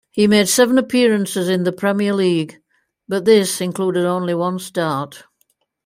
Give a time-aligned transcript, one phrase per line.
[0.09, 2.59] He made seven appearances in the Premier League,
[3.07, 5.25] but this included only one start.